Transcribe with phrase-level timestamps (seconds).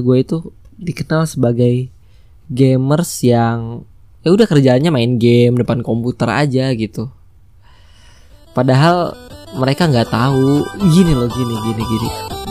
[0.00, 0.36] gue itu
[0.78, 1.90] dikenal sebagai
[2.48, 3.84] gamers yang
[4.22, 7.10] ya udah kerjaannya main game depan komputer aja gitu.
[8.56, 9.14] Padahal
[9.54, 12.08] mereka nggak tahu gini loh gini gini gini.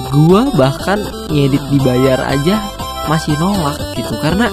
[0.07, 2.63] Gua bahkan ngedit dibayar aja
[3.11, 4.51] masih nolak gitu karena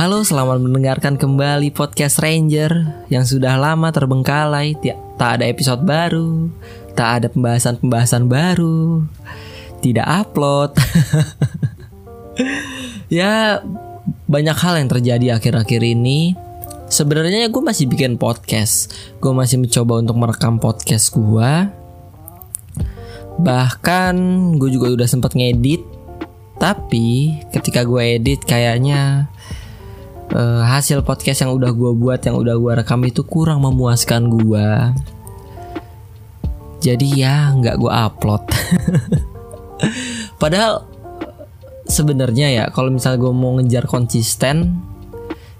[0.00, 4.72] Halo, selamat mendengarkan kembali podcast Ranger yang sudah lama terbengkalai,
[5.20, 6.48] tak ada episode baru,
[6.96, 9.04] tak ada pembahasan-pembahasan baru,
[9.84, 10.72] tidak upload.
[13.12, 13.60] ya,
[14.24, 16.32] banyak hal yang terjadi akhir-akhir ini.
[16.88, 21.52] Sebenarnya gue masih bikin podcast, gue masih mencoba untuk merekam podcast gue.
[23.36, 24.14] Bahkan
[24.56, 25.84] gue juga udah sempat ngedit,
[26.56, 29.28] tapi ketika gue edit kayaknya
[30.34, 34.66] uh, hasil podcast yang udah gue buat yang udah gue rekam itu kurang memuaskan gue
[36.80, 38.42] jadi ya nggak gue upload.
[40.42, 40.88] Padahal
[41.84, 44.80] sebenarnya ya kalau misalnya gue mau ngejar konsisten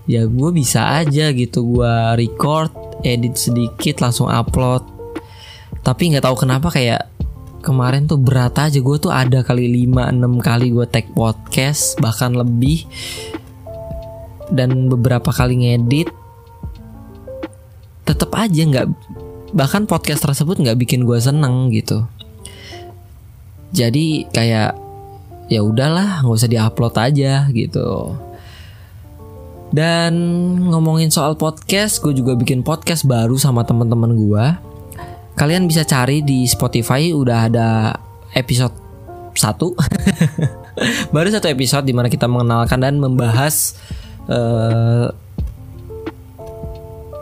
[0.08, 1.76] ya gue bisa aja gitu.
[1.76, 2.72] Gue record
[3.04, 4.80] edit sedikit langsung upload.
[5.84, 7.04] Tapi nggak tahu kenapa kayak
[7.60, 8.80] kemarin tuh berat aja.
[8.80, 12.88] Gue tuh ada kali 5-6 kali gue tag podcast bahkan lebih
[14.50, 16.10] dan beberapa kali ngedit
[18.04, 18.86] tetap aja nggak
[19.54, 22.06] bahkan podcast tersebut nggak bikin gue seneng gitu.
[23.70, 24.74] Jadi kayak
[25.46, 28.18] ya udahlah nggak usah diupload aja gitu.
[29.70, 30.12] Dan
[30.66, 34.44] ngomongin soal podcast gue juga bikin podcast baru sama teman-teman gue
[35.38, 37.68] kalian bisa cari di Spotify udah ada
[38.36, 38.74] episode
[39.32, 39.72] satu.
[41.14, 43.78] Baru satu episode di mana kita mengenalkan dan membahas
[44.28, 45.08] uh,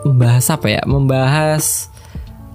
[0.03, 0.81] membahas apa ya?
[0.83, 1.87] Membahas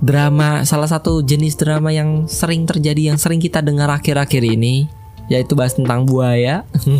[0.05, 4.85] drama salah satu jenis drama yang sering terjadi yang sering kita dengar akhir-akhir ini
[5.33, 6.65] yaitu bahas tentang buaya.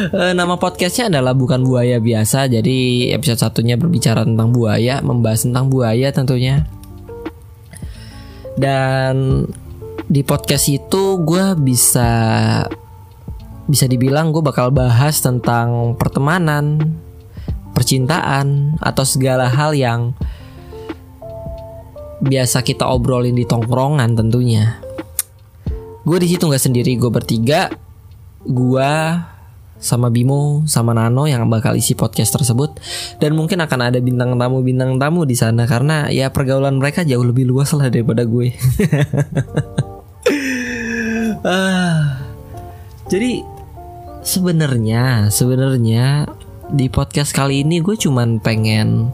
[0.00, 2.78] Eh, nama podcastnya adalah bukan buaya biasa, jadi
[3.12, 6.64] episode satunya berbicara tentang buaya, membahas tentang buaya tentunya.
[8.56, 9.44] Dan
[10.08, 12.10] di podcast itu gue bisa
[13.70, 16.98] bisa dibilang gue bakal bahas tentang pertemanan,
[17.70, 20.10] percintaan, atau segala hal yang
[22.18, 24.82] biasa kita obrolin di tongkrongan tentunya.
[26.02, 27.70] Gue di situ nggak sendiri, gue bertiga,
[28.42, 28.92] gue
[29.80, 32.74] sama Bimo, sama Nano yang bakal isi podcast tersebut,
[33.22, 37.24] dan mungkin akan ada bintang tamu bintang tamu di sana karena ya pergaulan mereka jauh
[37.24, 38.50] lebih luas lah daripada gue.
[41.46, 42.18] ah,
[43.08, 43.59] jadi
[44.20, 46.28] sebenarnya sebenarnya
[46.70, 49.10] di podcast kali ini gue cuman pengen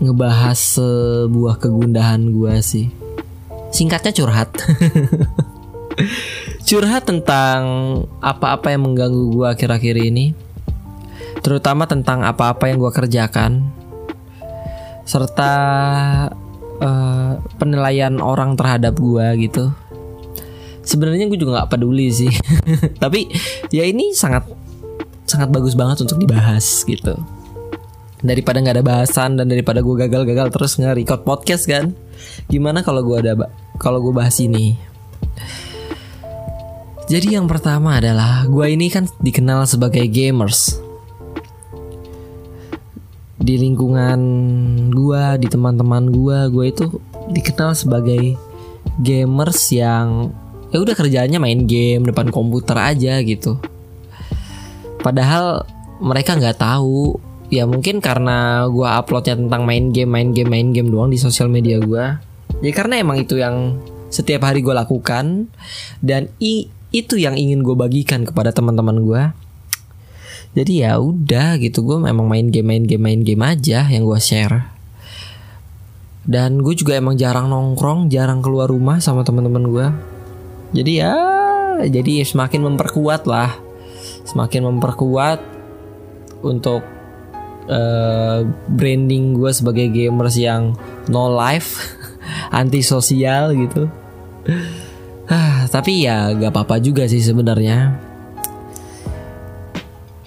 [0.00, 2.92] ngebahas sebuah kegundahan gue sih.
[3.72, 4.52] Singkatnya curhat.
[6.68, 7.62] Curhat tentang
[8.20, 10.36] apa-apa yang mengganggu gue akhir-akhir ini.
[11.40, 13.64] Terutama tentang apa-apa yang gue kerjakan.
[15.06, 15.52] Serta
[16.82, 19.72] uh, penilaian orang terhadap gue gitu
[20.86, 22.30] sebenarnya gue juga nggak peduli sih.
[23.02, 23.26] Tapi
[23.74, 24.46] ya ini sangat
[25.26, 27.18] sangat bagus banget untuk dibahas gitu.
[28.22, 31.92] Daripada nggak ada bahasan dan daripada gue gagal-gagal terus nge-record podcast kan?
[32.48, 33.34] Gimana kalau gue ada
[33.76, 34.78] kalau gue bahas ini?
[37.06, 40.80] Jadi yang pertama adalah gue ini kan dikenal sebagai gamers.
[43.36, 44.18] Di lingkungan
[44.90, 46.84] gue di teman-teman gue gue itu
[47.30, 48.34] dikenal sebagai
[48.98, 50.34] gamers yang
[50.76, 53.56] ya udah kerjaannya main game depan komputer aja gitu.
[55.00, 55.64] Padahal
[56.04, 57.16] mereka nggak tahu.
[57.48, 61.46] Ya mungkin karena gue uploadnya tentang main game main game main game doang di sosial
[61.46, 62.04] media gue
[62.58, 63.80] ya karena emang itu yang
[64.12, 65.48] setiap hari gue lakukan.
[66.04, 69.22] Dan i, itu yang ingin gue bagikan kepada teman-teman gue
[70.56, 74.16] jadi ya udah gitu gue memang main game main game main game aja yang gue
[74.16, 74.72] share.
[76.24, 79.86] Dan gue juga emang jarang nongkrong jarang keluar rumah sama teman-teman gue
[80.72, 81.14] jadi ya
[81.86, 83.54] jadi semakin memperkuat lah.
[84.26, 85.38] Semakin memperkuat
[86.42, 86.82] untuk
[87.70, 90.74] uh, branding gue sebagai gamers yang
[91.06, 91.78] no life
[92.58, 93.86] anti sosial gitu.
[95.26, 97.94] Ah tapi ya gak apa-apa juga sih sebenarnya.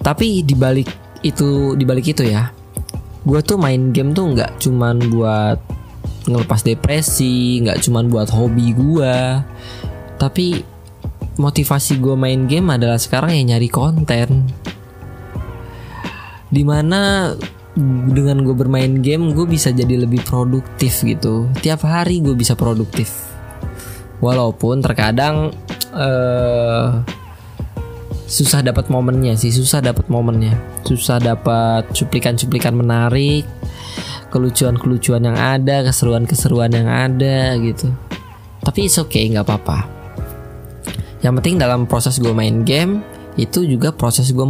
[0.00, 0.88] Tapi dibalik
[1.20, 2.48] itu dibalik itu ya
[3.20, 5.60] gue tuh main game tuh nggak cuman buat
[6.24, 9.16] ngelepas depresi nggak cuman buat hobi gue
[10.20, 10.60] tapi
[11.40, 14.52] motivasi gue main game adalah sekarang yang nyari konten.
[16.52, 17.32] Di mana
[18.12, 21.48] dengan gue bermain game gue bisa jadi lebih produktif gitu.
[21.64, 23.08] Tiap hari gue bisa produktif.
[24.20, 25.56] Walaupun terkadang
[25.96, 27.00] uh,
[28.28, 30.84] susah dapat momennya sih susah dapat momennya.
[30.84, 33.48] Susah dapat cuplikan-cuplikan menarik
[34.28, 37.88] kelucuan-kelucuan yang ada keseruan-keseruan yang ada gitu.
[38.60, 39.99] Tapi it's okay nggak apa-apa
[41.20, 43.04] yang penting dalam proses gue main game
[43.36, 44.46] itu juga proses gue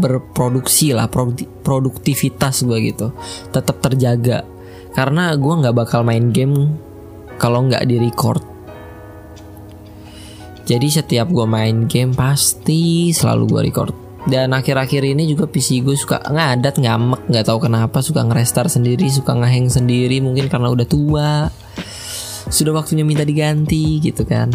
[0.00, 1.10] berproduksi lah
[1.62, 3.12] produktivitas gue gitu.
[3.50, 4.46] Tetap terjaga.
[4.90, 6.74] Karena gue nggak bakal main game
[7.38, 8.50] kalau nggak di record
[10.70, 13.94] jadi setiap gue main game pasti selalu gue record.
[14.22, 19.10] Dan akhir-akhir ini juga PC gue suka ngadat ngamek nggak tahu kenapa suka ngerestar sendiri
[19.10, 21.50] suka ngeheng sendiri mungkin karena udah tua.
[22.46, 24.54] Sudah waktunya minta diganti gitu kan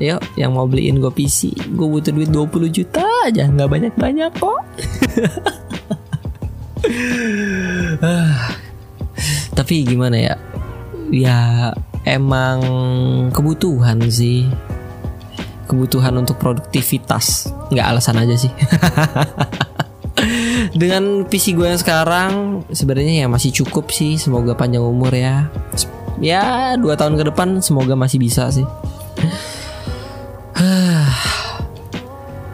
[0.00, 3.44] Yuk yang mau beliin gue PC Gue butuh duit 20 juta aja.
[3.44, 4.60] Nggak banyak-banyak kok.
[9.60, 10.34] Tapi gimana ya?
[11.12, 11.40] Ya
[12.08, 12.64] emang
[13.28, 14.48] kebutuhan sih.
[15.68, 17.52] Kebutuhan untuk produktivitas.
[17.68, 18.52] Nggak alasan aja sih.
[20.80, 24.16] Dengan PC gue yang sekarang sebenarnya ya masih cukup sih.
[24.16, 25.52] Semoga panjang umur ya.
[26.24, 28.64] Ya dua tahun ke depan semoga masih bisa sih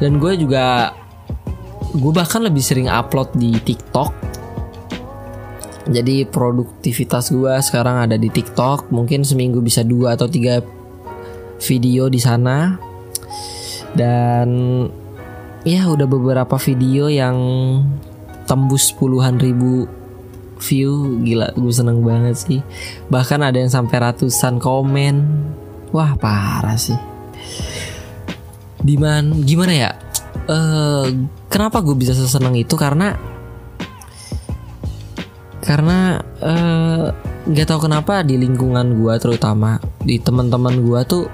[0.07, 0.95] dan gue juga
[1.91, 4.15] gue bahkan lebih sering upload di TikTok.
[5.91, 8.95] Jadi produktivitas gue sekarang ada di TikTok.
[8.95, 10.63] Mungkin seminggu bisa dua atau tiga
[11.59, 12.79] video di sana.
[13.99, 14.47] Dan
[15.67, 17.35] ya udah beberapa video yang
[18.47, 19.91] tembus puluhan ribu
[20.63, 21.19] view.
[21.27, 22.63] Gila gue seneng banget sih.
[23.11, 25.15] Bahkan ada yang sampai ratusan komen.
[25.91, 27.17] Wah parah sih
[28.83, 29.91] Diman gimana ya?
[30.47, 33.17] Uh, kenapa gue bisa seseneng itu karena
[35.67, 41.25] karena uh, eh, gak tau kenapa di lingkungan gue terutama di teman-teman gue tuh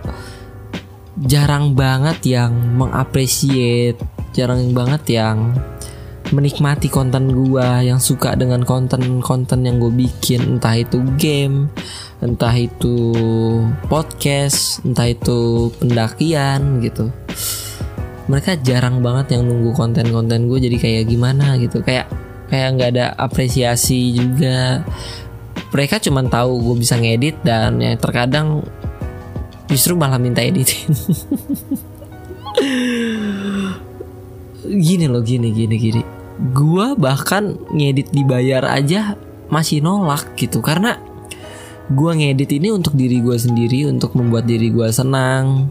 [1.28, 4.00] jarang banget yang mengapresiat
[4.32, 5.52] jarang banget yang
[6.32, 10.58] menikmati konten gue yang suka dengan konten-konten yang gue bikin.
[10.58, 11.68] Entah itu game
[12.22, 13.10] entah itu
[13.90, 17.12] podcast entah itu pendakian gitu.
[18.30, 21.84] Mereka jarang banget yang nunggu konten-konten gue jadi kayak gimana gitu.
[21.84, 22.08] Kayak
[22.48, 24.86] kayak nggak ada apresiasi juga.
[25.72, 28.64] Mereka cuma tahu gue bisa ngedit dan ya terkadang
[29.68, 30.96] justru malah minta editin.
[34.62, 39.20] Gini loh gini gini gini gue bahkan ngedit dibayar aja
[39.52, 40.64] masih nolak gitu.
[40.64, 40.96] Karena
[41.92, 45.68] gue ngedit ini untuk diri gue sendiri untuk membuat diri gue senang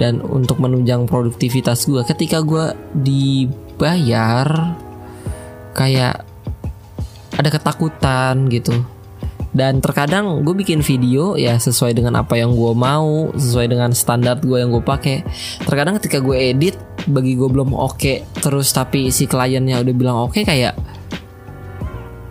[0.00, 4.48] dan untuk menunjang produktivitas gue ketika gue dibayar
[5.76, 6.24] kayak
[7.36, 8.76] ada ketakutan gitu.
[9.52, 14.40] Dan terkadang gue bikin video ya sesuai dengan apa yang gue mau sesuai dengan standar
[14.40, 15.28] gue yang gue pakai.
[15.60, 16.72] Terkadang ketika gue edit
[17.10, 20.74] bagi gue belum oke okay, terus tapi si kliennya udah bilang oke okay, kayak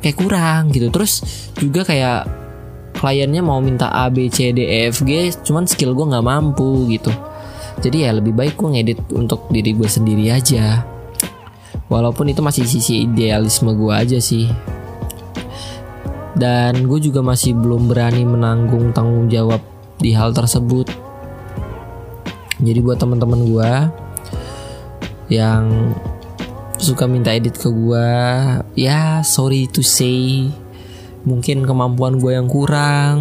[0.02, 0.90] kayak kurang gitu.
[0.90, 1.22] Terus
[1.60, 2.28] juga kayak
[2.98, 6.88] kliennya mau minta A B C D E F G cuman skill gue nggak mampu
[6.90, 7.12] gitu.
[7.82, 10.86] Jadi ya lebih baik gue ngedit untuk diri gue sendiri aja.
[11.90, 14.48] Walaupun itu masih sisi idealisme gue aja sih.
[16.38, 19.60] Dan gue juga masih belum berani menanggung tanggung jawab
[20.00, 20.88] di hal tersebut.
[22.62, 23.72] Jadi buat teman-teman gue
[25.32, 25.96] yang
[26.76, 28.10] suka minta edit ke gue
[28.76, 30.52] ya sorry to say
[31.24, 33.18] mungkin kemampuan gue yang kurang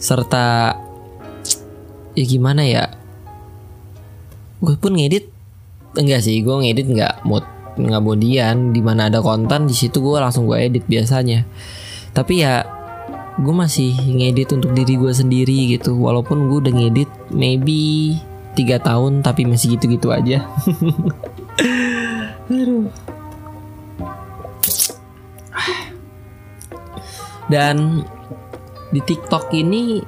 [0.00, 0.74] serta
[2.18, 2.90] ya gimana ya?
[4.58, 5.28] Gue pun ngedit
[5.94, 10.18] enggak sih gue ngedit nggak mood nggak kemudian di mana ada konten di situ gue
[10.18, 11.44] langsung gue edit biasanya.
[12.16, 12.64] Tapi ya
[13.34, 18.14] gue masih ngedit untuk diri gue sendiri gitu walaupun gue udah ngedit maybe
[18.54, 20.46] tiga tahun tapi masih gitu-gitu aja.
[27.44, 28.02] Dan
[28.90, 30.00] di TikTok ini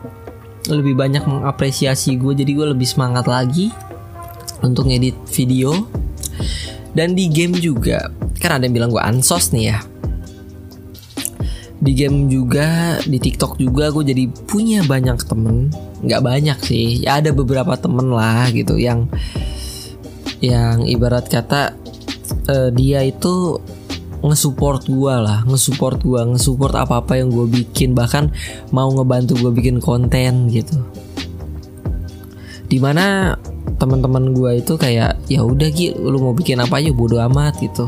[0.67, 3.71] lebih banyak mengapresiasi gue jadi gue lebih semangat lagi
[4.65, 5.87] untuk ngedit video.
[6.97, 8.09] Dan di game juga
[8.41, 9.79] kan ada yang bilang gue ansos nih ya.
[11.77, 15.69] Di game juga di TikTok juga gue jadi punya banyak temen
[16.07, 17.03] nggak banyak sih.
[17.03, 19.11] Ya ada beberapa temen lah gitu yang
[20.39, 21.75] yang ibarat kata
[22.49, 23.59] uh, dia itu
[24.25, 28.33] ngesupport gue lah ngesupport gue ngesupport apa apa yang gue bikin bahkan
[28.73, 30.79] mau ngebantu gue bikin konten gitu.
[32.67, 33.37] Di mana
[33.77, 37.87] teman-teman gue itu kayak ya udah gitu lu mau bikin apa aja bodo amat gitu.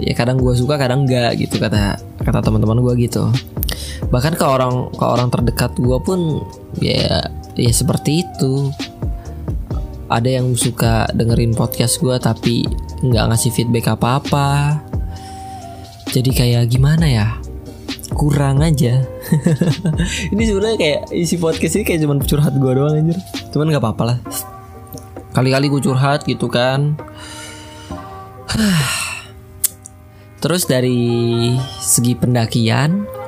[0.00, 3.28] Ya kadang gue suka kadang enggak gitu kata kata teman-teman gue gitu
[4.08, 6.42] bahkan ke orang ke orang terdekat gue pun
[6.80, 7.22] ya
[7.56, 8.72] ya seperti itu.
[10.12, 12.68] Ada yang suka dengerin podcast gue tapi
[13.00, 14.80] nggak ngasih feedback apa-apa.
[16.12, 17.26] Jadi kayak gimana ya?
[18.12, 19.00] Kurang aja.
[20.32, 23.16] Ini sebenarnya kayak isi podcast ini kayak cuman curhat gue doang anjir.
[23.48, 24.18] Cuman nggak apa-apa lah.
[25.32, 26.92] Kali-kali gue curhat gitu kan.
[30.44, 33.21] Terus dari segi pendakian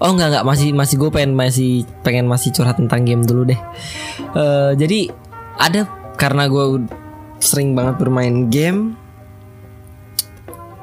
[0.00, 3.60] oh nggak nggak masih masih gue pengen masih pengen masih curhat tentang game dulu deh.
[4.32, 5.12] Uh, jadi
[5.60, 5.84] ada
[6.16, 6.88] karena gue
[7.40, 8.96] sering banget bermain game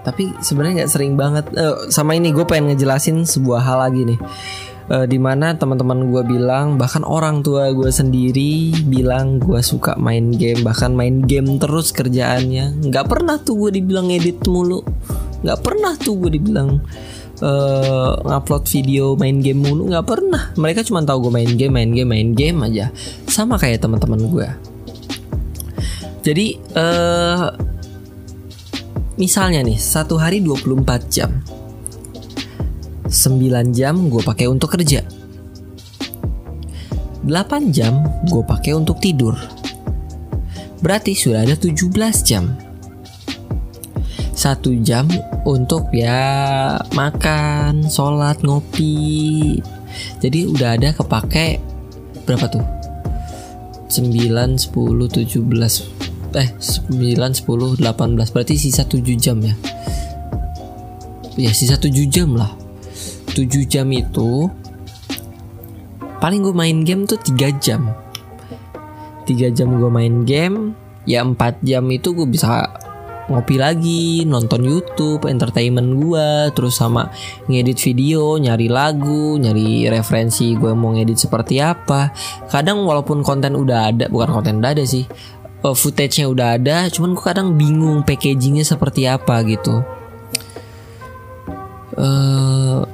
[0.08, 1.46] tapi sebenarnya nggak sering banget.
[1.52, 4.20] Uh, sama ini gue pengen ngejelasin sebuah hal lagi nih.
[4.88, 10.32] Uh, di mana teman-teman gue bilang bahkan orang tua gue sendiri bilang gue suka main
[10.32, 12.88] game bahkan main game terus kerjaannya.
[12.88, 14.80] Nggak pernah tuh gue dibilang edit mulu.
[15.44, 16.80] Nggak pernah tuh gue dibilang
[17.42, 21.92] uh, ngupload video main game mulu nggak pernah mereka cuma tahu gue main game main
[21.92, 22.90] game main game aja
[23.30, 24.48] sama kayak teman-teman gue
[26.22, 27.56] jadi uh,
[29.18, 31.42] Misalnya nih, satu hari 24 jam.
[33.10, 35.02] 9 jam gue pakai untuk kerja.
[37.26, 39.34] 8 jam gue pakai untuk tidur.
[40.86, 41.90] Berarti sudah ada 17
[42.22, 42.54] jam.
[44.38, 45.10] Satu jam
[45.50, 49.58] untuk ya makan, sholat, ngopi.
[50.22, 51.58] Jadi udah ada kepake
[52.30, 52.66] berapa tuh?
[53.90, 54.14] 9,
[54.62, 55.98] 10, 17
[56.36, 59.56] eh 9 10 18 berarti sisa 7 jam ya
[61.40, 62.52] ya sisa 7 jam lah
[63.32, 64.52] 7 jam itu
[66.20, 67.96] paling gue main game tuh 3 jam
[69.26, 70.76] 3 jam gue main game
[71.08, 72.68] ya 4 jam itu gue bisa
[73.28, 77.12] ngopi lagi, nonton YouTube, entertainment gue, terus sama
[77.52, 82.16] ngedit video, nyari lagu, nyari referensi gue mau ngedit seperti apa.
[82.48, 85.04] Kadang walaupun konten udah ada, bukan konten udah ada sih,
[85.68, 89.84] uh, footage-nya udah ada, cuman gue kadang bingung packagingnya seperti apa gitu.
[91.98, 92.86] Uh,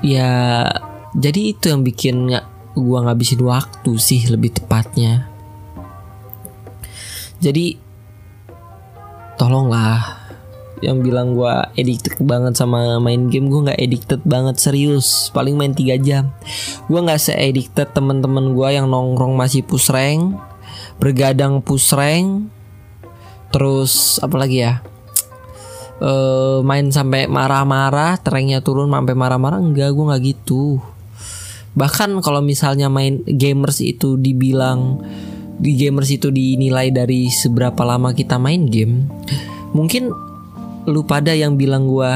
[0.00, 0.64] ya
[1.12, 2.32] jadi itu yang bikin
[2.72, 5.28] gue ngabisin waktu sih lebih tepatnya.
[7.42, 7.91] Jadi
[9.36, 10.20] tolonglah.
[10.82, 15.30] Yang bilang gue addicted banget sama main game gue nggak addicted banget serius.
[15.30, 16.34] Paling main 3 jam.
[16.90, 20.52] Gue nggak se addicted teman-teman gue yang nongkrong masih push rank
[21.02, 22.46] bergadang push rank.
[23.52, 24.80] Terus apa lagi ya?
[26.02, 30.82] Uh, main sampai marah-marah tranknya turun sampai marah-marah enggak gue nggak gitu.
[31.74, 35.02] Bahkan kalau misalnya main gamers itu dibilang
[35.62, 39.06] di gamers itu dinilai dari seberapa lama kita main game
[39.70, 40.10] mungkin
[40.90, 42.12] lu pada yang bilang gue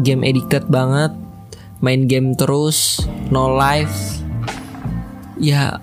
[0.00, 1.12] game addicted banget
[1.78, 4.18] main game terus no life.
[5.38, 5.78] Ya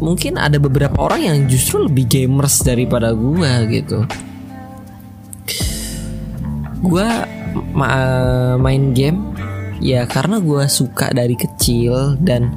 [0.00, 4.04] mungkin ada beberapa orang yang justru lebih gamers daripada gue gitu.
[6.84, 7.08] Gue
[7.72, 7.90] ma
[8.60, 9.32] main game
[9.80, 12.52] ya karena gue suka dari kecil dan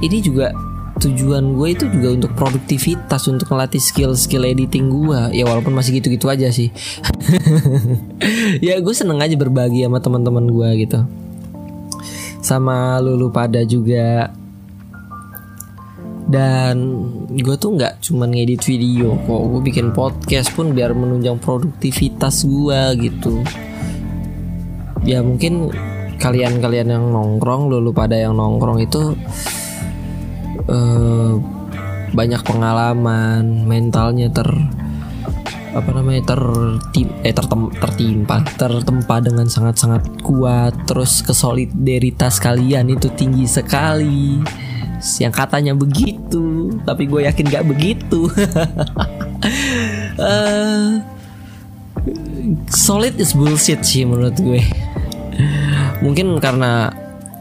[0.00, 0.52] ini juga
[0.96, 6.26] tujuan gue itu juga untuk produktivitas untuk melatih skill-skill editing gue ya walaupun masih gitu-gitu
[6.32, 6.72] aja sih.
[8.64, 11.04] Ya gue seneng aja berbagi sama teman-teman gue gitu.
[12.40, 14.32] Sama lulu pada juga.
[16.26, 16.76] Dan
[17.30, 19.42] gue tuh nggak cuman ngedit video kok.
[19.52, 23.44] Gue bikin podcast pun biar menunjang produktivitas gue gitu.
[25.06, 25.70] Ya mungkin
[26.16, 29.14] kalian-kalian yang nongkrong lulu pada yang nongkrong itu
[30.70, 31.34] uh,
[32.14, 34.46] banyak pengalaman mentalnya ter
[35.76, 40.72] apa namanya tertim eh tertem, tertimpa tertempa dengan sangat-sangat kuat.
[40.88, 44.40] Terus kesolidaritas kalian itu tinggi sekali.
[45.20, 48.32] Yang katanya begitu tapi gue yakin gak begitu.
[50.16, 51.04] Uh,
[52.72, 54.64] solid is bullshit sih menurut gue.
[56.00, 56.88] Mungkin karena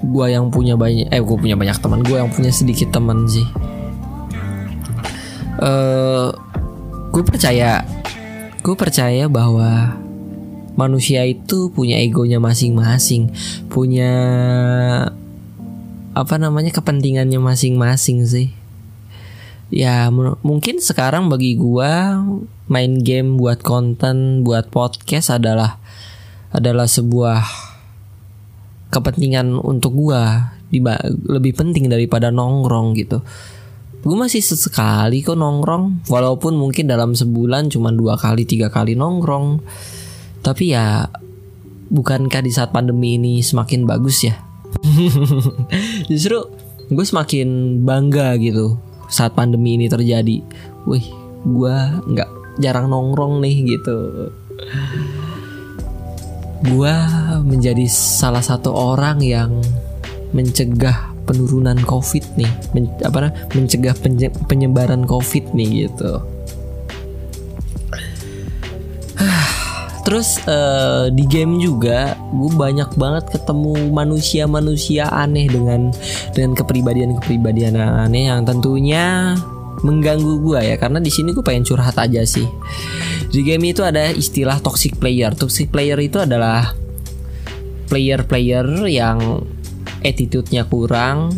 [0.06, 3.48] gue yang punya banyak eh gue punya banyak teman gue yang punya sedikit teman sih.
[5.56, 6.30] Uh,
[7.10, 7.82] gue percaya
[8.62, 9.96] gue percaya bahwa
[10.76, 13.32] manusia itu punya egonya masing-masing
[13.72, 14.12] punya
[16.16, 18.50] apa namanya kepentingannya masing-masing sih.
[19.68, 20.08] Ya
[20.46, 22.24] mungkin sekarang bagi gua
[22.72, 25.82] main game buat konten buat podcast adalah
[26.56, 27.44] adalah sebuah
[28.94, 30.56] kepentingan untuk gua
[31.26, 33.22] lebih penting daripada nongkrong gitu.
[34.06, 39.66] Gue masih sesekali kok nongkrong walaupun mungkin dalam sebulan cuma dua kali tiga kali nongkrong.
[40.46, 41.10] Tapi ya
[41.90, 44.38] bukankah di saat pandemi ini semakin bagus ya?
[46.12, 46.38] Justru
[46.86, 48.78] gue semakin bangga gitu
[49.10, 50.38] saat pandemi ini terjadi.
[50.86, 51.06] Wih
[51.46, 51.76] gue
[52.06, 52.30] nggak
[52.62, 54.30] jarang nongkrong nih gitu
[56.66, 56.96] gue
[57.46, 59.62] menjadi salah satu orang yang
[60.34, 62.50] mencegah penurunan covid nih.
[62.74, 63.94] Men, apa mencegah
[64.50, 66.22] penyebaran covid nih gitu.
[70.06, 75.90] Terus uh, di game juga gue banyak banget ketemu manusia-manusia aneh dengan
[76.38, 79.34] dengan kepribadian-kepribadian aneh yang tentunya
[79.86, 82.50] mengganggu gue ya karena di sini gue pengen curhat aja sih.
[83.30, 85.38] Di game itu ada istilah toxic player.
[85.38, 86.74] Toxic player itu adalah
[87.86, 89.46] player-player yang
[90.02, 91.38] attitude-nya kurang,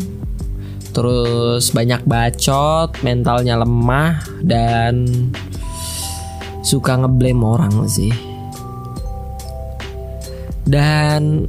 [0.95, 5.03] terus banyak bacot, mentalnya lemah dan
[6.63, 8.11] suka ngeblame orang sih
[10.67, 11.47] dan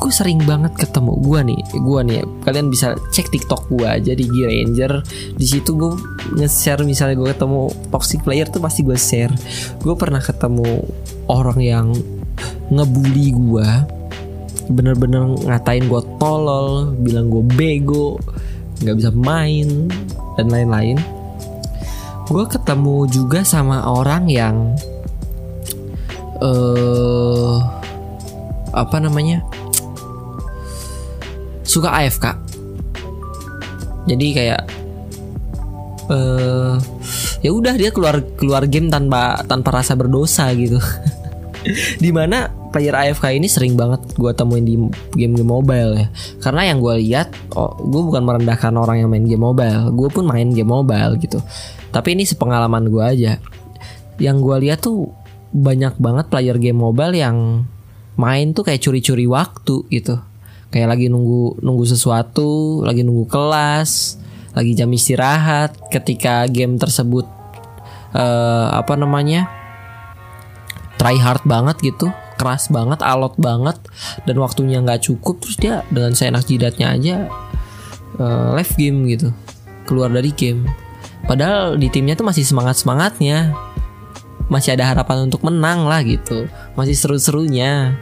[0.00, 4.36] gue sering banget ketemu gue nih gue nih kalian bisa cek tiktok gue jadi G
[4.48, 4.92] Ranger.
[5.36, 5.92] Di situ gue
[6.40, 9.32] nge-share misalnya gue ketemu toxic player tuh pasti gue share.
[9.84, 10.80] Gue pernah ketemu
[11.28, 11.86] orang yang
[12.72, 13.68] ngebully gue
[14.72, 18.16] bener-bener ngatain gue tolol bilang gue bego
[18.80, 19.92] nggak bisa main
[20.40, 20.96] dan lain-lain.
[22.24, 24.56] Gue ketemu juga sama orang yang
[26.40, 27.58] uh,
[28.70, 29.42] apa namanya
[31.70, 32.50] suka AFK
[34.10, 34.62] jadi kayak
[36.10, 36.74] uh,
[37.40, 40.80] ya udah dia keluar keluar game tanpa tanpa rasa berdosa gitu.
[42.02, 44.80] Di mana player AFK ini sering banget gue temuin di
[45.12, 46.06] game-game mobile ya.
[46.40, 49.92] Karena yang gue lihat oh gue bukan merendahkan orang yang main game mobile.
[49.92, 51.36] Gue pun main game mobile gitu.
[51.92, 53.32] Tapi ini sepengalaman gue aja.
[54.16, 55.12] Yang gue lihat tuh
[55.52, 57.68] banyak banget player game mobile yang
[58.16, 60.16] main tuh kayak curi-curi waktu gitu.
[60.70, 64.18] Kayak lagi nunggu nunggu sesuatu, lagi nunggu kelas,
[64.54, 67.26] lagi jam istirahat ketika game tersebut
[68.14, 69.60] uh, apa namanya?
[71.00, 73.80] try hard banget gitu, keras banget, alot banget
[74.28, 77.16] dan waktunya nggak cukup terus dia dengan seenak jidatnya aja
[78.20, 79.32] uh, live game gitu.
[79.88, 80.68] Keluar dari game.
[81.24, 83.56] Padahal di timnya tuh masih semangat-semangatnya
[84.50, 86.50] masih ada harapan untuk menang lah gitu.
[86.74, 87.96] Masih seru-serunya.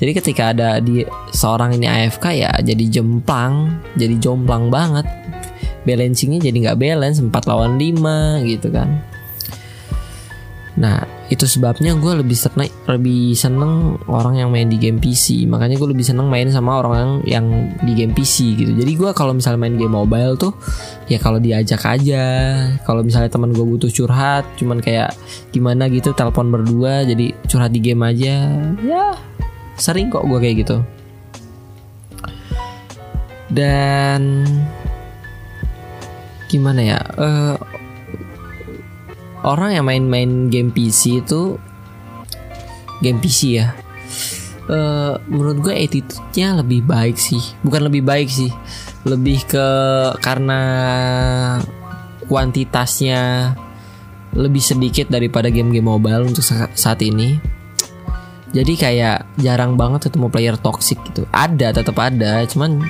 [0.00, 5.06] Jadi ketika ada di seorang ini AFK ya jadi jemplang jadi jomplang banget.
[5.84, 9.13] Balancingnya jadi nggak balance 4 lawan 5 gitu kan
[10.74, 15.78] nah itu sebabnya gue lebih seneng lebih seneng orang yang main di game PC makanya
[15.78, 17.46] gue lebih seneng main sama orang yang, yang
[17.86, 18.72] di game PC gitu.
[18.74, 20.50] Jadi gue kalau misalnya main game mobile tuh
[21.06, 22.24] ya kalau diajak aja.
[22.82, 25.14] Kalau misalnya teman gue butuh curhat cuman kayak
[25.54, 28.50] gimana gitu telepon berdua jadi curhat di game aja
[28.82, 29.14] ya
[29.78, 30.82] sering kok gue kayak gitu.
[33.54, 34.42] Dan
[36.50, 37.58] gimana ya uh,
[39.44, 41.60] orang yang main-main game PC itu
[43.04, 43.76] game PC ya
[44.68, 47.40] uh, menurut gue attitude-nya lebih baik sih.
[47.60, 48.50] Bukan lebih baik sih
[49.04, 49.66] lebih ke
[50.24, 50.60] karena
[52.24, 53.52] kuantitasnya
[54.34, 56.42] lebih sedikit daripada game-game mobile untuk
[56.74, 57.38] saat ini.
[58.54, 61.28] Jadi kayak jarang banget ketemu player toxic gitu.
[61.30, 62.82] Ada tetap ada cuman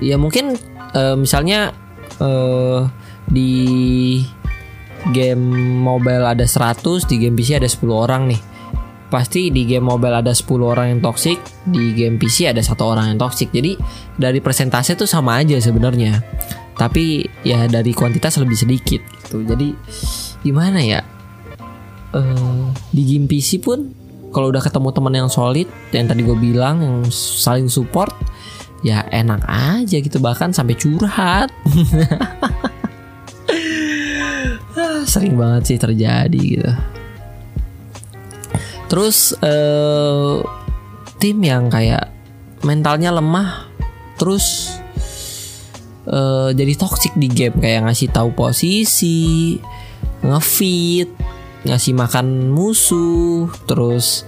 [0.00, 0.56] ya mungkin
[0.96, 1.76] uh, misalnya
[2.18, 2.88] uh,
[3.28, 3.52] di
[5.10, 5.42] game
[5.82, 8.40] mobile ada 100 di game PC ada 10 orang nih.
[9.10, 13.12] Pasti di game mobile ada 10 orang yang toxic di game PC ada satu orang
[13.12, 13.50] yang toxic.
[13.50, 13.74] Jadi
[14.14, 16.22] dari persentase tuh sama aja sebenarnya.
[16.78, 19.42] Tapi ya dari kuantitas lebih sedikit gitu.
[19.42, 19.74] Jadi
[20.46, 21.02] gimana ya?
[22.12, 23.90] Uh, di game PC pun
[24.32, 28.12] kalau udah ketemu teman yang solid yang tadi gue bilang yang saling support
[28.80, 30.16] ya enak aja gitu.
[30.22, 31.52] Bahkan sampai curhat
[35.06, 36.72] sering banget sih terjadi gitu.
[38.92, 40.44] Terus uh,
[41.16, 42.12] tim yang kayak
[42.60, 43.72] mentalnya lemah
[44.20, 44.76] terus
[46.06, 47.56] uh, jadi toxic di game.
[47.56, 49.56] Kayak ngasih tahu posisi
[50.22, 51.10] ngefit
[51.62, 54.26] ngasih makan musuh terus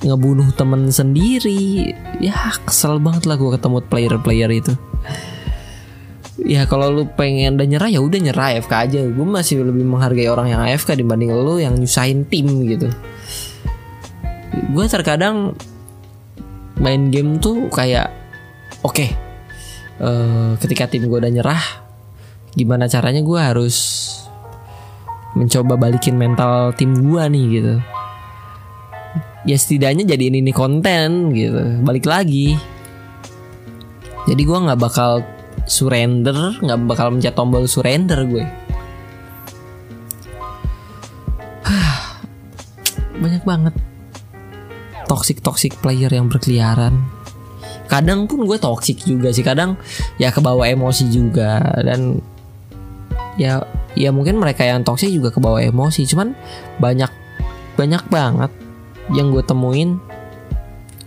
[0.00, 1.92] ngebunuh temen sendiri.
[2.24, 4.72] Ya kesel banget lah gue ketemu player-player itu
[6.42, 9.00] ya kalau lu pengen udah nyerah ya udah nyerah AFK aja.
[9.06, 12.90] Gue masih lebih menghargai orang yang AFK dibanding lu yang nyusahin tim gitu.
[14.74, 15.54] Gue terkadang
[16.82, 18.10] main game tuh kayak
[18.82, 19.14] oke okay,
[20.02, 21.62] uh, ketika tim gue udah nyerah
[22.54, 23.76] gimana caranya gue harus
[25.34, 27.74] mencoba balikin mental tim gue nih gitu.
[29.44, 31.84] Ya setidaknya jadi ini konten gitu.
[31.84, 32.56] Balik lagi.
[34.24, 35.20] Jadi gue nggak bakal
[35.64, 38.44] surrender nggak bakal mencet tombol surrender gue.
[43.22, 43.74] Banyak banget.
[45.04, 47.04] Toxic toxic player yang berkeliaran.
[47.88, 49.76] Kadang pun gue toxic juga sih kadang
[50.16, 52.18] ya kebawa emosi juga dan
[53.36, 53.60] ya
[53.94, 56.34] ya mungkin mereka yang toxic juga kebawa emosi cuman
[56.80, 57.10] banyak
[57.74, 58.50] banyak banget
[59.12, 60.00] yang gue temuin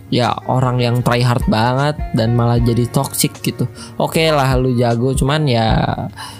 [0.08, 3.68] ya orang yang try hard banget dan malah jadi toxic gitu
[4.00, 5.66] oke okay lah lu jago cuman ya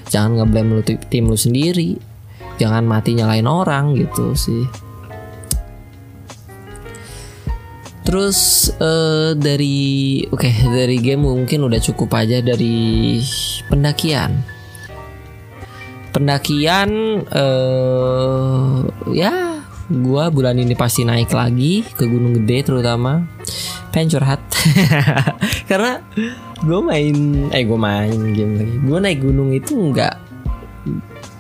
[0.09, 2.01] jangan ngeblame lu tim lu sendiri
[2.57, 4.65] jangan mati nyalain orang gitu sih
[8.09, 13.21] Terus uh, dari oke okay, dari game mungkin udah cukup aja dari
[13.69, 14.33] pendakian.
[16.17, 16.89] Pendakian
[17.29, 18.81] uh,
[19.13, 19.61] ya
[19.93, 23.29] gua bulan ini pasti naik lagi ke Gunung Gede terutama.
[23.91, 24.41] Pengen curhat.
[25.71, 26.03] Karena
[26.61, 27.17] gue main
[27.53, 28.77] eh gue main game lagi.
[28.83, 30.15] Gue naik gunung itu nggak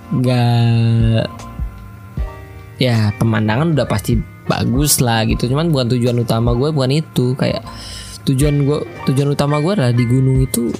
[0.08, 1.26] nggak
[2.78, 4.16] ya pemandangan udah pasti
[4.48, 5.50] bagus lah gitu.
[5.50, 7.36] Cuman bukan tujuan utama gue bukan itu.
[7.36, 7.62] Kayak
[8.24, 10.72] tujuan gue tujuan utama gue adalah di gunung itu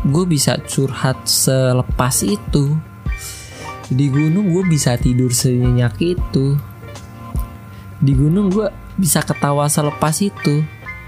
[0.00, 2.74] gue bisa curhat selepas itu.
[3.90, 6.54] Di gunung gue bisa tidur senyenyak itu.
[8.00, 10.60] Di gunung gue bisa ketawa selepas itu.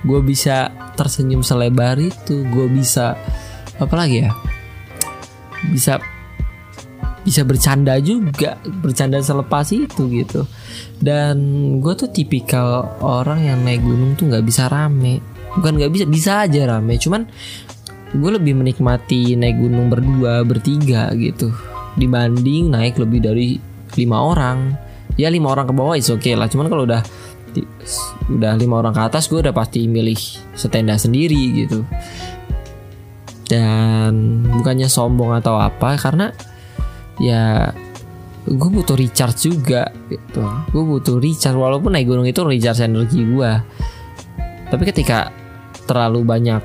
[0.03, 2.43] Gue bisa tersenyum selebar itu.
[2.49, 3.15] Gue bisa
[3.77, 4.33] apa lagi ya?
[5.69, 6.01] Bisa
[7.23, 8.59] bisa bercanda juga.
[8.65, 10.49] Bercanda selepas itu gitu.
[10.99, 11.37] Dan
[11.79, 15.21] gue tuh tipikal orang yang naik gunung tuh nggak bisa rame.
[15.55, 16.97] Bukan nggak bisa bisa aja rame.
[16.97, 17.29] Cuman
[18.13, 21.53] gue lebih menikmati naik gunung berdua bertiga gitu.
[21.95, 23.61] Dibanding naik lebih dari
[23.95, 24.75] lima orang.
[25.21, 26.49] Ya lima orang ke bawah is oke okay lah.
[26.49, 27.05] Cuman kalau udah
[28.33, 30.19] udah lima orang ke atas gue udah pasti milih
[30.57, 31.85] setenda sendiri gitu.
[33.47, 36.33] Dan bukannya sombong atau apa karena
[37.21, 37.69] ya
[38.49, 40.43] gue butuh recharge juga gitu.
[40.73, 43.53] Gue butuh recharge walaupun naik gunung itu recharge energi gue
[44.73, 45.29] tapi ketika
[45.85, 46.65] terlalu banyak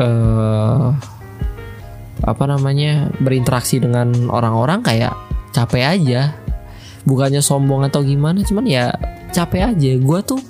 [0.00, 0.88] uh,
[2.24, 5.12] apa namanya berinteraksi dengan orang-orang kayak
[5.52, 6.32] capek aja.
[7.04, 8.96] Bukannya sombong atau gimana cuman ya
[9.38, 9.92] capek aja.
[10.02, 10.42] Gue tuh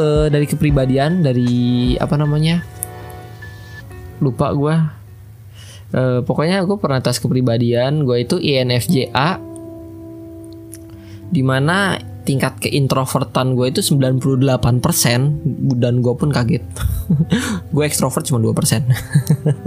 [0.00, 2.64] uh, dari kepribadian dari apa namanya
[4.24, 4.76] lupa gue
[5.92, 9.44] uh, pokoknya gue pernah tes kepribadian gue itu INFJA
[11.28, 14.42] di mana tingkat keintrovertan gue itu 98%
[15.78, 16.66] dan gue pun kaget.
[17.74, 18.82] Gue ekstrovert cuma 2%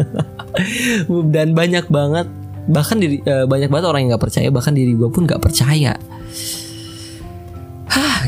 [1.35, 2.27] dan banyak banget
[2.67, 5.95] bahkan diri, uh, banyak banget orang yang nggak percaya bahkan diri gue pun nggak percaya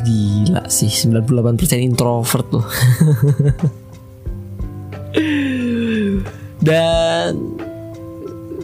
[0.03, 2.65] gila sih 98% introvert loh.
[6.61, 7.35] Dan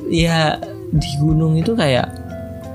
[0.07, 0.55] ya
[0.87, 2.07] di gunung itu kayak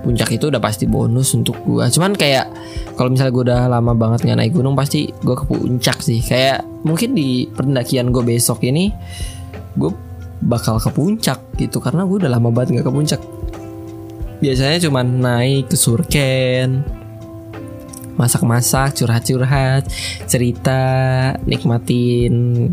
[0.02, 2.50] puncak itu udah pasti bonus untuk gue cuman kayak
[2.98, 6.20] kalau misalnya gue udah lama banget nggak naik gunung pasti gue ke puncak sih.
[6.20, 8.90] Kayak mungkin di pendakian gue besok ini
[9.78, 9.90] gue
[10.42, 13.20] bakal ke puncak gitu karena gue udah lama banget nggak ke puncak.
[14.42, 17.01] Biasanya cuma naik ke surken
[18.16, 19.88] masak-masak curhat-curhat
[20.28, 20.80] cerita
[21.48, 22.68] nikmatin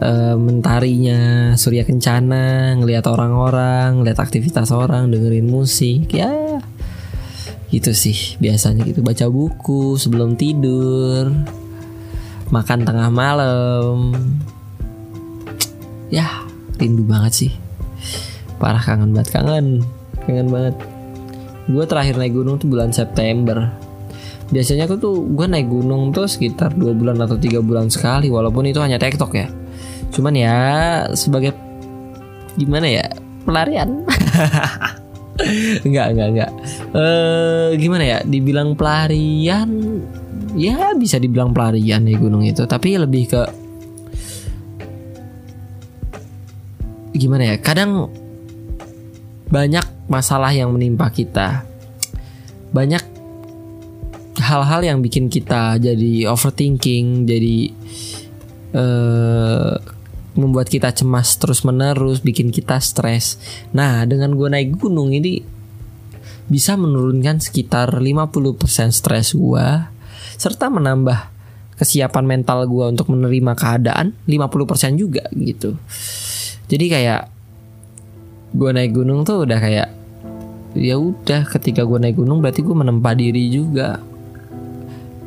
[0.00, 6.60] uh, mentarinya Surya Kencana ngelihat orang-orang ngelihat aktivitas orang dengerin musik ya.
[7.72, 9.00] Gitu sih biasanya gitu.
[9.00, 11.32] Baca buku sebelum tidur
[12.52, 14.12] makan tengah malam.
[16.12, 16.44] Ya
[16.76, 17.52] rindu banget sih.
[18.60, 19.84] Parah kangen banget kangen.
[20.28, 20.76] Kangen banget.
[21.64, 23.81] Gue terakhir naik gunung tuh bulan September
[24.50, 28.66] biasanya aku tuh gue naik gunung tuh sekitar dua bulan atau tiga bulan sekali walaupun
[28.66, 29.46] itu hanya tektok ya.
[30.12, 30.56] Cuman ya
[31.14, 31.54] sebagai
[32.58, 33.06] gimana ya
[33.46, 34.02] pelarian.
[35.82, 36.50] Enggak enggak enggak
[36.92, 39.64] eh gimana ya dibilang pelarian
[40.52, 42.68] ya bisa dibilang pelarian ya gunung itu.
[42.68, 43.42] Tapi lebih ke
[47.16, 48.12] gimana ya kadang
[49.48, 51.64] banyak masalah yang menimpa kita.
[52.72, 53.04] Banyak
[54.52, 57.72] hal-hal yang bikin kita jadi overthinking jadi
[58.76, 59.72] uh,
[60.36, 63.40] membuat kita cemas terus menerus bikin kita stres.
[63.72, 65.40] Nah dengan gue naik gunung ini
[66.48, 69.66] bisa menurunkan sekitar 50% stres gue
[70.36, 71.32] serta menambah
[71.80, 75.76] kesiapan mental gue untuk menerima keadaan 50% juga gitu.
[76.68, 77.22] Jadi kayak
[78.52, 79.88] gue naik gunung tuh udah kayak
[80.72, 84.11] ya udah ketika gue naik gunung berarti gue menempa diri juga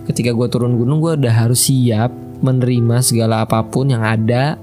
[0.05, 4.59] ketika gue turun gunung gue udah harus siap menerima segala apa pun yang ada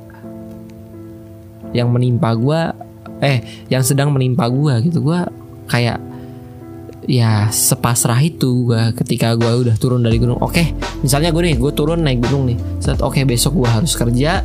[1.72, 2.60] yang menimpa gue
[3.22, 5.02] eh yang sedang menimpa gue gitu.
[5.02, 5.20] Gue
[5.66, 5.98] kayak
[7.10, 10.38] ya sepasrah itu gue ketika gue udah turun dari gunung.
[10.38, 12.58] Oke misalnya gue nih gue turun naik gunung nih.
[13.02, 14.44] Oke besok gue harus kerja.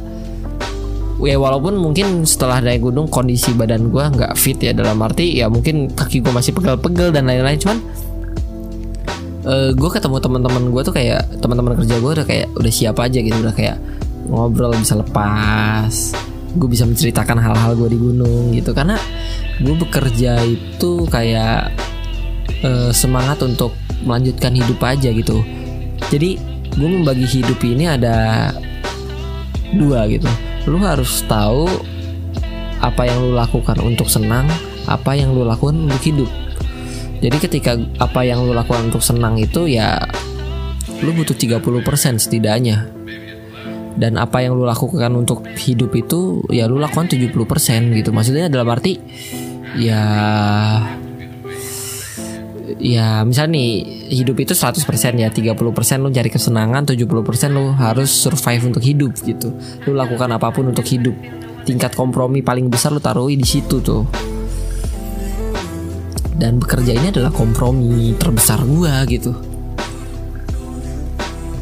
[1.17, 5.49] Ya walaupun mungkin setelah naik gunung kondisi badan gue nggak fit ya dalam arti ya
[5.49, 7.57] mungkin kaki gue masih pegel-pegel dan lain-lain.
[7.57, 7.77] Cuman
[9.47, 13.17] uh, gue ketemu teman-teman gue tuh kayak teman-teman kerja gue udah kayak udah siap aja
[13.23, 13.79] gitu udah kayak
[14.27, 16.11] ngobrol bisa lepas
[16.57, 18.73] gue bisa menceritakan hal-hal gue di gunung gitu.
[18.73, 18.97] Karena
[19.61, 21.71] gue bekerja itu kayak
[22.65, 25.45] uh, semangat untuk melanjutkan hidup aja gitu.
[26.09, 26.41] Jadi
[26.73, 28.49] gue membagi hidup ini ada
[29.77, 30.27] dua gitu.
[30.67, 31.69] Lu harus tahu
[32.77, 34.45] apa yang lu lakukan untuk senang
[34.85, 36.29] apa yang lu lakukan untuk hidup
[37.17, 39.97] jadi ketika apa yang lu lakukan untuk senang itu ya
[41.01, 41.61] lu butuh 30%
[42.17, 42.93] setidaknya.
[43.97, 47.33] Dan apa yang lu lakukan untuk hidup itu ya lu lakukan 70%
[47.97, 48.13] gitu.
[48.13, 49.01] Maksudnya dalam arti
[49.73, 50.01] ya
[52.77, 53.69] ya misalnya nih
[54.13, 54.85] hidup itu 100%
[55.17, 55.57] ya 30%
[55.97, 57.09] lu cari kesenangan 70%
[57.57, 59.57] lu harus survive untuk hidup gitu.
[59.89, 61.17] Lu lakukan apa pun untuk hidup.
[61.65, 64.05] Tingkat kompromi paling besar lu taruh di situ tuh
[66.37, 69.33] dan bekerja ini adalah kompromi terbesar gue gitu.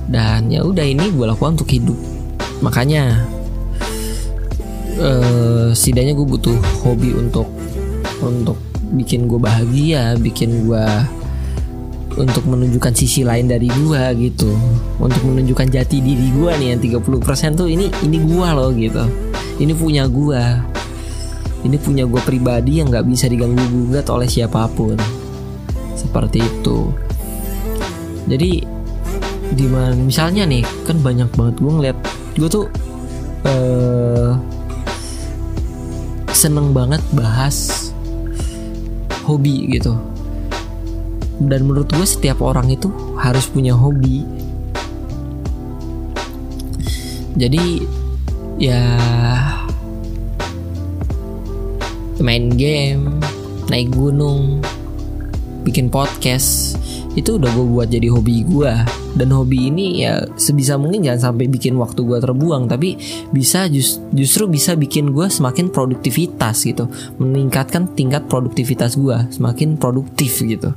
[0.05, 1.97] Dan ya udah ini gue lakukan untuk hidup.
[2.61, 3.23] Makanya
[4.99, 7.47] uh, setidaknya gue butuh hobi untuk
[8.21, 8.59] untuk
[8.95, 10.85] bikin gue bahagia bikin gue
[12.15, 14.51] untuk menunjukkan sisi lain dari gue gitu.
[14.99, 19.03] Untuk menunjukkan jati diri gue nih yang 30% tuh ini ini gue loh gitu.
[19.55, 20.74] Ini punya gue
[21.65, 24.93] ini punya gue pribadi yang nggak bisa diganggu gugat oleh siapa pun.
[25.97, 26.93] Seperti itu.
[28.29, 28.61] Jadi
[29.55, 31.97] di mana misalnya nih kan banyak banget gue ngeliat
[32.37, 32.65] gue tuh
[33.45, 34.37] uh,
[36.29, 37.89] seneng banget bahas
[39.25, 39.97] hobi gitu.
[41.41, 44.21] Dan menurut gue setiap orang itu harus punya hobi.
[47.35, 47.83] Jadi
[48.61, 48.95] ya
[52.19, 53.19] main game,
[53.67, 54.63] naik gunung,
[55.65, 56.77] bikin podcast.
[57.15, 58.73] Itu udah gue buat jadi hobi gue
[59.15, 62.99] dan hobi ini ya sebisa mungkin jangan sampai bikin waktu gue terbuang tapi
[63.31, 66.91] bisa just, justru bisa bikin gue semakin produktivitas gitu.
[67.15, 70.75] Meningkatkan tingkat produktivitas gue semakin produktif gitu.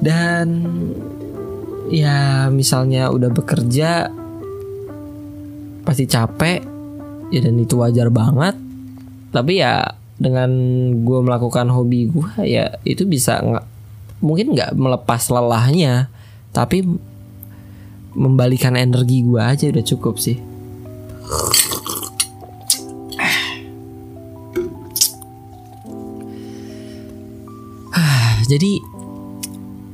[0.00, 0.64] Dan
[1.92, 4.08] ya misalnya udah bekerja
[5.84, 6.64] pasti capek
[7.28, 8.69] ya dan itu wajar banget
[9.30, 10.50] tapi ya dengan
[11.00, 13.66] gue melakukan hobi gue ya itu bisa nggak
[14.20, 16.12] mungkin nggak melepas lelahnya
[16.52, 16.84] tapi
[18.14, 20.38] membalikan energi gue aja udah cukup sih.
[28.50, 28.82] Jadi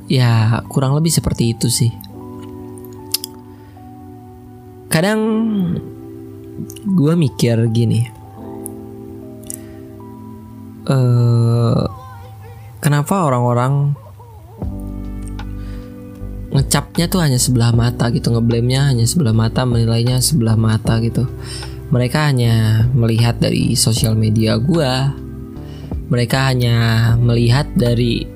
[0.08, 1.92] ya kurang lebih seperti itu sih.
[4.88, 5.20] Kadang
[6.88, 8.15] gue mikir gini
[10.86, 11.82] uh,
[12.80, 13.94] kenapa orang-orang
[16.56, 21.28] ngecapnya tuh hanya sebelah mata gitu ngeblamnya hanya sebelah mata menilainya sebelah mata gitu.
[21.86, 25.14] Mereka hanya melihat dari sosial media gua.
[26.06, 26.76] Mereka hanya
[27.18, 28.26] melihat dari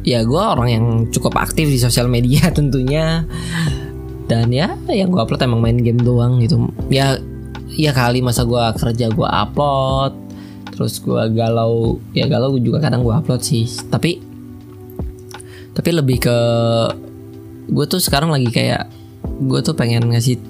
[0.00, 3.24] ya gue orang yang cukup aktif di sosial media tentunya.
[4.30, 6.68] Dan ya yang gue upload emang main game doang gitu.
[6.92, 7.16] Ya
[7.70, 10.29] ya kali masa gue kerja gue upload
[10.80, 13.68] terus gue galau ya galau juga kadang gue upload sih.
[13.68, 14.16] Tapi
[15.76, 16.38] tapi lebih ke
[17.68, 18.88] gue tuh sekarang lagi kayak
[19.44, 20.40] gue tuh pengen ngasih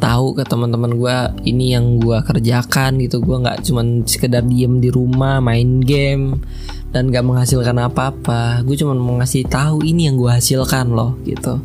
[0.00, 1.16] tahu ke teman-teman gue
[1.52, 3.20] ini yang gue kerjakan gitu.
[3.20, 6.40] Gue nggak cuman sekedar diem di rumah main game
[6.88, 8.64] dan gak menghasilkan apa-apa.
[8.64, 11.60] Gue cuma mau ngasih tahu ini yang gue hasilkan loh gitu.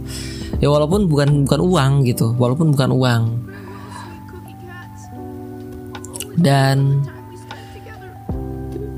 [0.60, 3.24] Ya walaupun bukan bukan uang gitu walaupun bukan uang.
[6.34, 7.08] Dan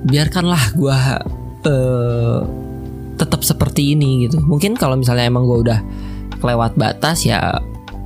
[0.06, 1.00] biarkanlah gue
[1.66, 2.40] uh,
[3.18, 4.40] tetap seperti ini gitu.
[4.44, 5.80] Mungkin kalau misalnya emang gue udah
[6.40, 7.58] kelewat batas ya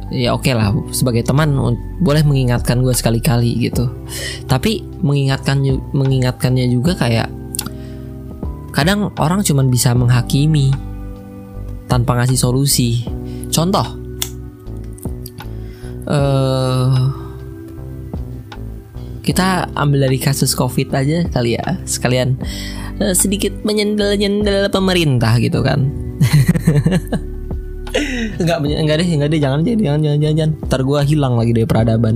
[0.09, 0.71] ya oke okay lah.
[0.95, 1.53] Sebagai teman
[1.99, 3.91] boleh mengingatkan gue sekali-kali gitu.
[4.47, 5.59] Tapi mengingatkan
[5.91, 7.27] mengingatkannya juga kayak
[8.71, 10.71] kadang orang cuma bisa menghakimi
[11.91, 13.03] tanpa ngasih solusi.
[13.49, 13.85] Contoh
[16.07, 17.18] uh,
[19.29, 22.33] kita ambil dari kasus covid aja kali ya sekalian
[22.97, 25.85] uh, sedikit menyendel-nyendel pemerintah gitu kan
[28.39, 30.51] Enggak, enggak deh, enggak deh, jangan jangan jangan jangan, jangan.
[30.69, 32.15] Ntar gue hilang lagi dari peradaban.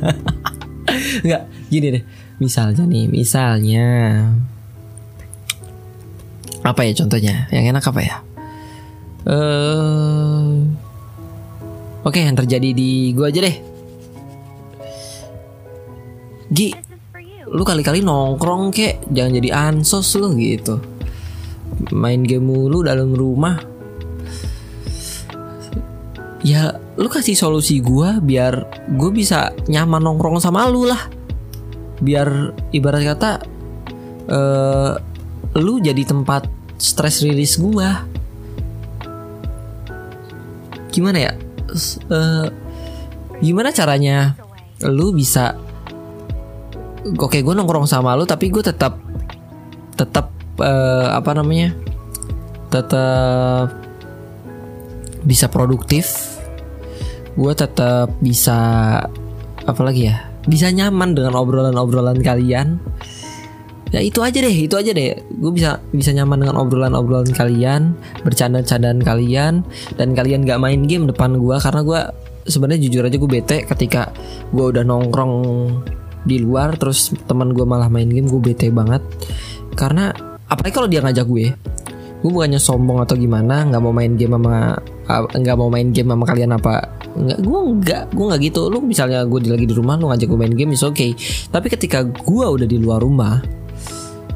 [1.22, 2.02] enggak, gini deh.
[2.40, 3.86] Misalnya nih, misalnya
[6.64, 7.46] apa ya contohnya?
[7.52, 8.16] Yang enak apa ya?
[9.28, 10.64] Uh,
[12.02, 13.69] oke, okay, yang terjadi di gue aja deh.
[16.50, 16.74] Gi,
[17.46, 20.82] lu kali-kali nongkrong kek, jangan jadi ansos lu gitu.
[21.94, 23.56] Main game mulu dalam rumah,
[26.42, 31.00] ya lu kasih solusi gue biar gue bisa nyaman nongkrong sama lu lah.
[32.02, 33.30] Biar ibarat kata
[34.28, 34.92] uh,
[35.56, 36.48] lu jadi tempat
[36.80, 37.88] stress release gue
[40.90, 41.32] gimana ya?
[42.10, 42.50] Uh,
[43.38, 44.34] gimana caranya
[44.82, 45.54] lu bisa
[47.04, 49.00] oke gue nongkrong sama lu tapi gue tetap
[49.96, 51.76] tetap uh, apa namanya
[52.70, 53.74] tetap
[55.24, 56.38] bisa produktif.
[57.36, 58.58] Gue tetap bisa
[59.60, 62.80] apa lagi ya bisa nyaman dengan obrolan-obrolan kalian.
[63.90, 65.18] Ya itu aja deh itu aja deh.
[65.36, 69.66] Gue bisa bisa nyaman dengan obrolan-obrolan kalian bercanda-candaan kalian
[69.98, 72.00] dan kalian gak main game depan gue karena gue
[72.46, 74.14] sebenarnya jujur aja gue bete ketika
[74.54, 75.34] gue udah nongkrong
[76.26, 79.00] di luar terus teman gue malah main game gue bete banget.
[79.74, 80.12] Karena
[80.50, 81.46] apalagi kalau dia ngajak gue
[82.20, 84.76] gue bukannya sombong atau gimana nggak mau main game sama
[85.08, 86.84] nggak mau main game sama kalian apa
[87.16, 88.60] nggak gue nggak gue nggak gitu.
[88.68, 91.16] Lu misalnya gue lagi di rumah lu ngajak gue main game is oke okay.
[91.48, 93.40] tapi ketika gue udah di luar rumah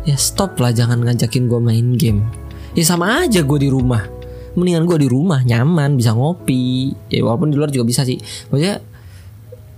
[0.08, 2.24] ya stop lah jangan ngajakin gue main game.
[2.74, 4.02] Ya sama aja gue di rumah.
[4.54, 6.90] Mendingan gue di rumah nyaman bisa ngopi.
[7.12, 8.16] Ya walaupun di luar juga bisa sih.
[8.48, 8.80] Maksudnya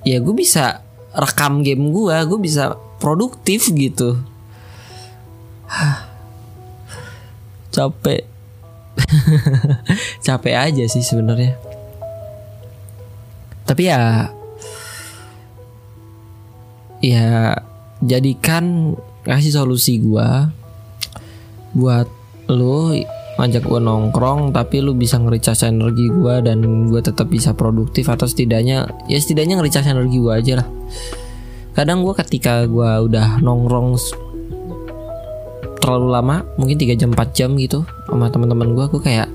[0.07, 0.86] ya gue bisa
[1.17, 4.21] rekam game gue gue bisa produktif gitu.
[7.75, 8.25] Capek.
[10.27, 11.57] Capek aja sih sebenarnya.
[13.67, 14.31] Tapi ya
[17.05, 17.59] ya
[18.01, 20.55] jadikan kasih solusi gua
[21.77, 22.09] buat
[22.49, 22.97] lu
[23.37, 28.25] ngajak gue nongkrong tapi lu bisa nge-recharge energi gue dan gue tetap bisa produktif atau
[28.25, 30.69] setidaknya ya setidaknya nge-recharge energi gue aja lah.
[31.77, 34.01] Kadang gue ketika gue udah nongkrong
[35.85, 39.29] terlalu lama mungkin 3 jam 4 jam gitu sama teman-teman gue gue kayak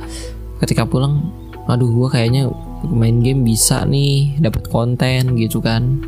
[0.66, 1.30] ketika pulang
[1.70, 2.50] aduh gue kayaknya
[2.90, 6.02] main game bisa nih dapat konten gitu kan.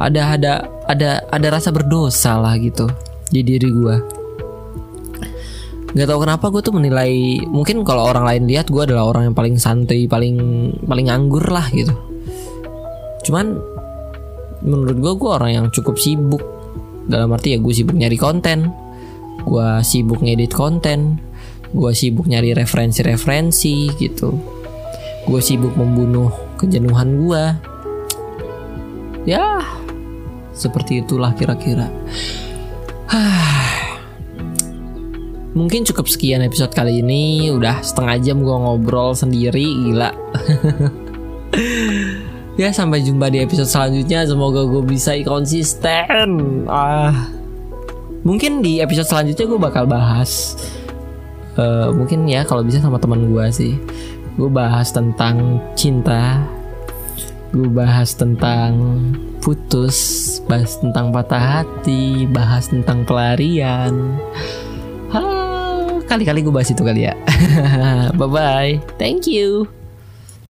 [0.00, 0.52] Ada ada
[0.88, 2.88] ada ada rasa berdosa lah gitu
[3.28, 4.21] di diri gue
[5.92, 9.36] nggak tahu kenapa gue tuh menilai mungkin kalau orang lain lihat gue adalah orang yang
[9.36, 10.36] paling santai paling
[10.88, 11.92] paling nganggur lah gitu.
[13.28, 13.60] Cuman
[14.64, 16.40] menurut gue gue orang yang cukup sibuk.
[17.02, 18.72] Dalam arti ya gue sibuk nyari konten
[19.42, 21.18] gue sibuk ngedit konten
[21.74, 24.30] gue sibuk nyari referensi-referensi gitu.
[25.28, 27.42] Gue sibuk membunuh kejenuhan gue
[29.26, 29.62] ya
[30.52, 31.90] seperti itulah kira-kira
[35.52, 37.48] mungkin cukup sekian episode kali ini.
[37.52, 40.10] Udah setengah jam gue ngobrol sendiri gila.
[42.52, 44.28] Ya sampai jumpa di episode selanjutnya.
[44.28, 46.28] Semoga gue bisa konsisten.
[46.68, 47.32] Ah.
[48.28, 50.54] Mungkin di episode selanjutnya gue bakal bahas
[51.56, 53.72] uh, mungkin ya kalau bisa sama teman gue sih.
[54.36, 56.44] Gue bahas tentang cinta.
[57.56, 59.00] Gue bahas tentang
[59.40, 59.96] putus
[60.46, 64.14] bahas tentang patah hati bahas tentang pelarian
[66.12, 67.16] kali-kali gue bahas itu kali ya.
[68.20, 69.81] Bye bye thank you